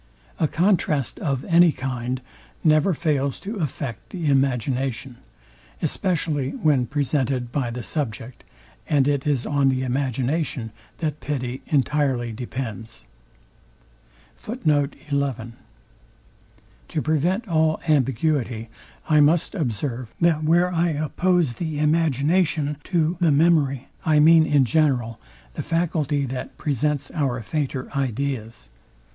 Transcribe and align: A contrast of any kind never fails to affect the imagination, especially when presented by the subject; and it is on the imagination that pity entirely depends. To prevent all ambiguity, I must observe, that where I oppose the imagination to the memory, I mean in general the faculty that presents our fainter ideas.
A 0.39 0.47
contrast 0.47 1.19
of 1.19 1.45
any 1.45 1.71
kind 1.71 2.21
never 2.63 2.91
fails 2.95 3.39
to 3.41 3.57
affect 3.57 4.09
the 4.09 4.25
imagination, 4.25 5.17
especially 5.79 6.49
when 6.49 6.87
presented 6.87 7.51
by 7.51 7.69
the 7.69 7.83
subject; 7.83 8.43
and 8.89 9.07
it 9.07 9.27
is 9.27 9.45
on 9.45 9.69
the 9.69 9.83
imagination 9.83 10.71
that 10.97 11.19
pity 11.19 11.61
entirely 11.67 12.31
depends. 12.31 13.05
To 14.45 14.91
prevent 17.03 17.47
all 17.47 17.79
ambiguity, 17.87 18.69
I 19.07 19.19
must 19.19 19.53
observe, 19.53 20.15
that 20.19 20.43
where 20.43 20.73
I 20.73 20.87
oppose 20.89 21.53
the 21.57 21.77
imagination 21.77 22.77
to 22.85 23.17
the 23.19 23.31
memory, 23.31 23.87
I 24.03 24.19
mean 24.19 24.47
in 24.47 24.65
general 24.65 25.19
the 25.53 25.61
faculty 25.61 26.25
that 26.25 26.57
presents 26.57 27.11
our 27.11 27.39
fainter 27.43 27.95
ideas. 27.95 28.69